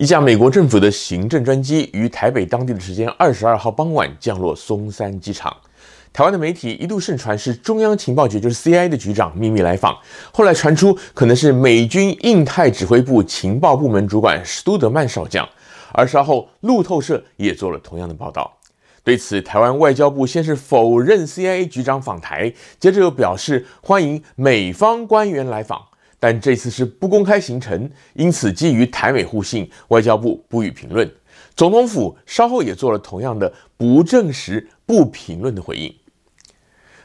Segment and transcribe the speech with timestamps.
[0.00, 5.54] 一架美国政府的行政专机于台北当地的时间二十二号傍晚降落松山机场。
[6.10, 9.94] 台湾的媒体一度盛传是中央情报局，就是 CIA 的局长秘密来访，
[10.32, 15.46] 后来传出可能是美军印太指挥部情报部门主管史都德曼少将。
[15.92, 18.50] 而稍后路透社也做了同样的报道。
[19.04, 25.89] 对此，台湾外交部先是否认 CIA 局长访台，接着又表示欢迎美方官员来访。
[26.20, 31.10] 但这次是不公开行程，因此基于台美互信，外交部不予评论。
[31.56, 35.92] 总统府稍后也做了同样的不证实、不评论的回应。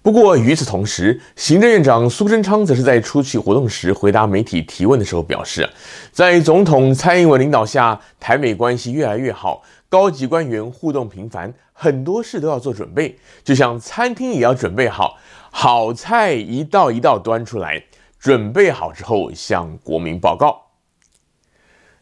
[0.00, 5.68] 不过与此同时，行政院长苏贞昌则是在出席活动时回答媒体提问的时候表示，
[6.12, 15.18] 在总统蔡英文领导下，台美关系越来越好，高级官员互动频繁，很多事都要做准备，就像餐厅也要准备好，
[15.50, 17.82] 好菜一道一道端出来。
[18.18, 20.64] 准备好之后向国民报告。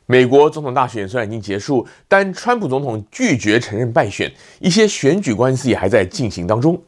[0.09, 6.81] 美国总统大选虽然已经结束，但川普总统拒绝承认败选，一些选举官司也还在进行当中。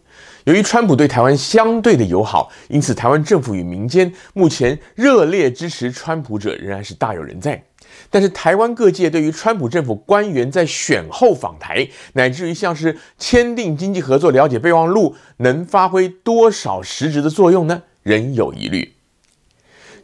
[0.45, 7.61] 由于川普对台湾相对的友好，因此台湾政府与民间目前热烈支持川普者仍然是大有人在。
[8.09, 17.83] 但是台湾各界对于川普政府官员在选后访台，乃至于像是签订经济合作了解备忘录，能发挥多少实质的作用呢？
[18.05, 18.95] 仍有疑虑。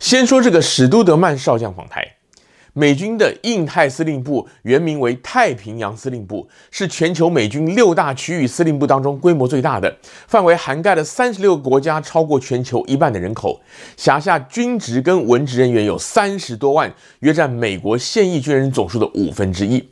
[0.04, 2.06] 先说这个史都德曼少将访台，
[2.74, 9.96] 美军的印太司令部原名为太平洋司令部，是全球美军六大区域司令部当中规模最大的，
[10.28, 13.58] 范围涵盖了三十六个国家，超过全球一半的人口，
[13.96, 19.88] 辖下军职跟文职人员有三十多万，约占美国现役军人总数的五分之一。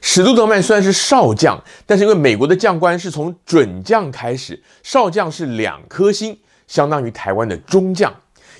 [0.00, 8.10] 史都德曼虽然是少将，但是因为美国的将官是从准将开始，少将是两颗星，相当于台湾的中将。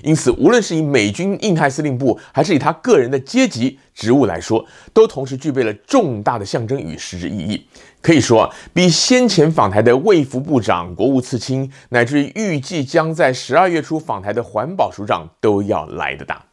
[0.03, 7.67] 因此，无论是以美军印太司令部，还是以他个人的阶级职务来说，都同时具备了重大的象征与实质意义。
[8.01, 16.45] 可以说，比先前访台的卫福部长、国务次卿，乃至于预计将在十二月初访台的环保署长都要来得大。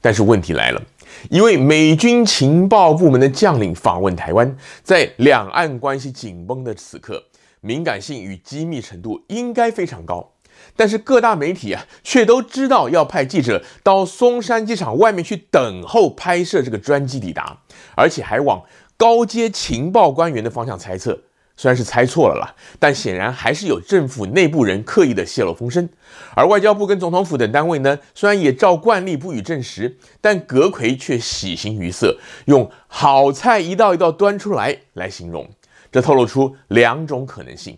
[0.00, 0.80] 但是问题来了，
[1.28, 7.22] 一位美军情报部门的将领访问台湾，在两岸关系紧绷的此刻，
[7.60, 10.30] 敏感性与机密程度应该非常高。
[10.76, 17.58] 但是各大媒体啊，却都知道要派记者到松山机场外面去等候拍摄这个专机抵达，
[17.94, 18.62] 而且还往
[18.96, 21.18] 高阶情报官员的方向猜测。
[21.60, 25.88] 虽然是猜错了啦，但显然还是有政府内部人刻意的泄露风声。
[26.36, 35.50] 而外交部跟总统府等单位呢，虽然也照惯例不予证实，但阁揆却喜形于色，用“好菜一道一道端出来”来形容，
[35.90, 37.76] 这透露出两种可能性。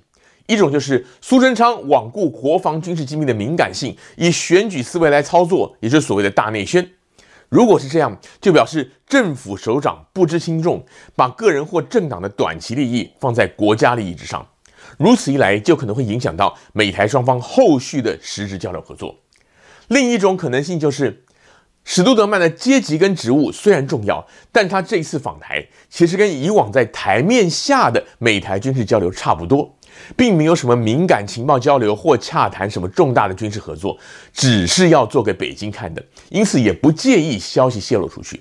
[0.51, 6.85] 一种就是苏贞昌罔顾国防军事机密的敏感性，以选举思维来操作，也就是所谓的大内宣。
[7.49, 10.85] 如果是这样，就表示政府首长不知轻重，
[11.15, 14.45] 把个人或政党的短期利益放在国家利益之上。
[14.99, 19.15] 如此一来，就可能会影响到美台双方后续的实质交流合作。
[19.87, 21.23] 另一种可能性就是，
[21.93, 29.75] 史都德曼的阶级跟职务虽然重要，但他这次访台其实跟以往在台面下的美台军事交流差不多。
[30.17, 33.99] 并没有什么敏感情报交流或洽谈什么重大的军事合作，
[34.33, 38.41] 只是要做给北京看的，因此也不介意消息泄露出去。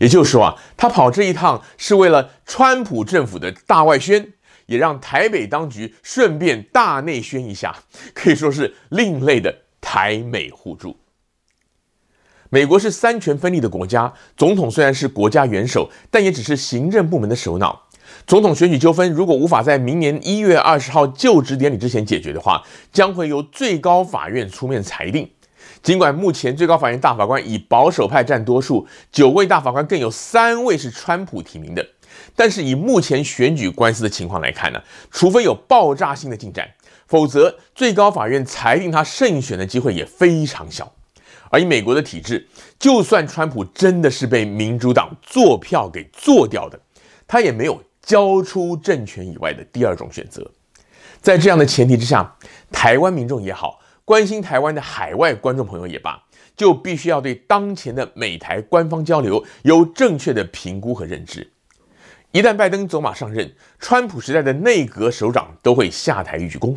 [0.00, 4.32] 也就是说啊，他跑这一趟是为了川普政府的大外宣，
[4.66, 7.72] 也让台北当局顺便大内宣一下，
[8.12, 10.96] 可以说是另类的台美互助。
[12.52, 17.86] 美国是三权分立的国家，总统虽然是国家元首，但也只是行政部门的首脑。
[18.26, 25.30] 总统选举纠纷如果无法在明年一月二十号就职典礼之前解决的话，将会由最高法院出面裁定。
[25.80, 31.86] 尽管目前最高法院大法官以保守派占多数，九位大法官更有三位是川普提名的，
[32.34, 34.82] 但是以目前选举官司的情况来看呢，
[35.12, 36.68] 除非有爆炸性的进展，
[37.06, 40.92] 否则最高法院裁定他胜选的机会也非常小。
[41.50, 42.48] 而以美国的体制，
[42.78, 46.80] 就算川普真的是被民主党做票给做掉的，
[47.28, 47.82] 他也没有。
[48.02, 50.50] 交出政权以外的第二种选择，
[51.20, 52.34] 在这样的前提之下，
[52.72, 56.20] 台湾民众也好，关心台湾的海外观众朋友也罢，
[56.56, 61.52] 就必须要对当前的美台官方交流有正确的评估和认知。
[62.32, 66.76] 一旦拜登走马上任，川普时代的内阁首长都会下台一鞠躬，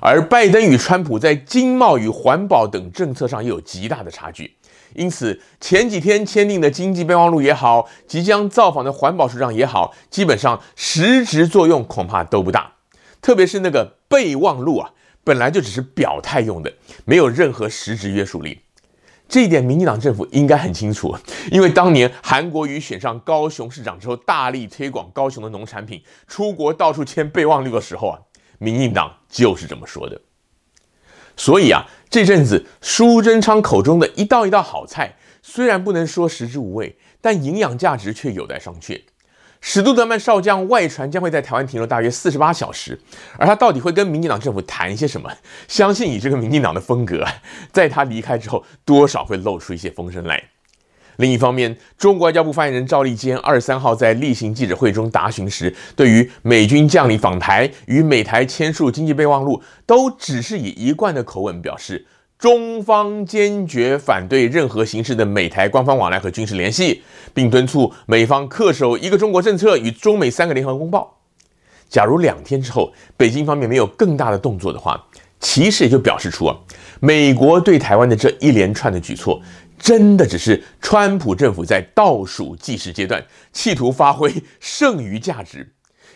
[0.00, 4.56] 而拜登与川普在经贸与环保等政策上也有极大的差距。
[4.94, 12.72] 因此，前几天签订的经济备忘录也好，即将造访的环保首长也好，基本上实质作用恐怕都不大。
[13.20, 14.90] 特别是那个备忘录啊，
[15.22, 16.72] 本来就只是表态用的，
[17.04, 18.60] 没有任何实质约束力。
[19.26, 21.16] 这一点民进党政府应该很清楚，
[21.50, 28.18] 因为当年韩国瑜选上高雄市长之后，大力推广高雄的农产品，出国到处签备忘录的时候啊，
[28.58, 30.20] 民进党就是这么说的。
[31.36, 39.02] 所以啊，这阵子苏贞昌口中的一道一道好菜，虽然不能说食之无味，但营养价值却有待商榷。
[39.66, 43.00] 史杜德曼少将外传将会在台湾停留大约四十八小时，
[43.38, 45.32] 而他到底会跟民进党政府谈一些什么？
[45.66, 47.24] 相信以这个民进党的风格，
[47.72, 50.50] 在他离开之后，多少会露出一些风声来。
[51.16, 62.06] 另一方面，中国外交部发言人赵立坚二十三号在例行记者会中答询时，对于美军将领访台与美台签署经济备忘录，都只是以一贯的口吻表示。
[62.38, 67.02] 中方坚决反对任何形式的美台官方往来和军事联系，
[67.32, 71.18] 并敦促美方恪守一个中国政策与中美三个联合公报。
[71.88, 75.02] 假如两天之后北京方面没有更大的动作的话，
[75.38, 76.56] 其实也就表示出啊，
[77.00, 79.40] 美国对台湾的这一连串的举措，
[79.78, 85.70] 真的只是川普政府在倒数计时阶段，企图发挥剩余价值，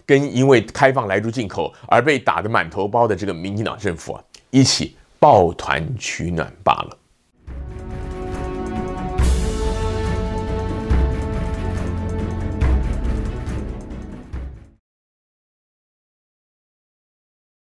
[0.04, 4.97] 跟因为开放莱猪进口而被打得满头包的这个民进党政府啊一起。
[5.18, 6.96] 抱团取暖罢了。